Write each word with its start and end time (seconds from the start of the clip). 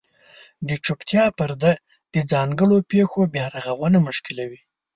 د 0.67 0.69
چوپتیا 0.85 1.25
پرده 1.37 1.71
د 2.13 2.15
ځانګړو 2.31 2.77
پېښو 2.91 3.21
بیارغونه 3.33 3.97
مشکلوي. 4.07 4.61